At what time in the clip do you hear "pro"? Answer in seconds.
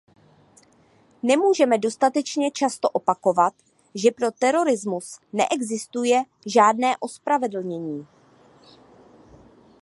4.11-4.31